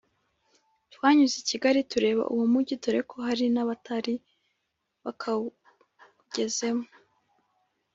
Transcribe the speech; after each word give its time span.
twanyuze 0.93 1.35
i 1.39 1.45
kigali 1.49 1.79
tureba 1.91 2.23
uwo 2.33 2.45
mugi 2.53 2.73
dore 2.81 2.99
ko 3.09 3.15
hari 3.27 3.45
n’abatari 3.55 4.15
bakawugezemo 5.03 6.87